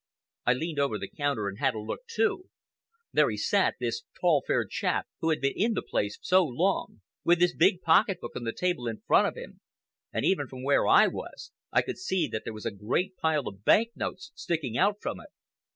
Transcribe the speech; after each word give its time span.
I 0.47 0.53
leaned 0.53 0.79
over 0.79 0.97
the 0.97 1.07
counter 1.07 1.47
and 1.47 1.59
had 1.59 1.75
a 1.75 1.79
look, 1.79 2.07
too. 2.07 2.49
There 3.13 3.29
he 3.29 3.37
sat—this 3.37 4.01
tall, 4.19 4.43
fair 4.47 4.65
chap 4.65 5.05
who 5.19 5.29
had 5.29 5.39
been 5.41 5.53
in 5.55 5.73
the 5.73 5.83
place 5.83 6.17
so 6.23 6.43
long—with 6.43 7.39
his 7.39 7.53
big 7.53 7.81
pocket 7.83 8.19
book 8.19 8.31
on 8.35 8.43
the 8.43 8.51
table 8.51 8.87
in 8.87 9.03
front 9.05 9.27
of 9.27 9.37
him, 9.37 9.61
and 10.11 10.25
even 10.25 10.47
from 10.47 10.63
where 10.63 10.87
I 10.87 11.05
was 11.05 11.51
I 11.71 11.83
could 11.83 11.99
see 11.99 12.27
that 12.29 12.41
there 12.45 12.51
was 12.53 12.65
a 12.65 12.71
great 12.71 13.15
pile 13.17 13.47
of 13.47 13.63
bank 13.63 13.89
notes 13.95 14.31
sticking 14.33 14.75
out 14.75 14.95
from 15.03 15.19
it. 15.19 15.29